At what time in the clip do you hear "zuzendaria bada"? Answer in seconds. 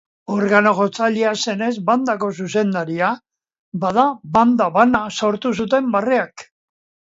2.39-4.07